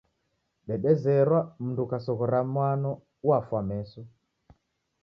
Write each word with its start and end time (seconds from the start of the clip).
Dedezerwa 0.67 1.39
mundu 1.61 1.79
ukasoghora 1.87 2.39
mwano 2.53 2.89
uwafwa 3.25 3.59
meso. 3.69 4.01